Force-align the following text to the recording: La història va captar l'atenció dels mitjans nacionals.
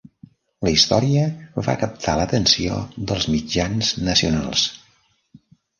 La 0.67 0.71
història 0.75 1.25
va 1.69 1.75
captar 1.83 2.17
l'atenció 2.21 2.81
dels 3.13 3.31
mitjans 3.35 3.95
nacionals. 4.13 4.71